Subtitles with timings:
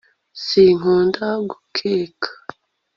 [0.39, 2.29] s sinkunda gukeka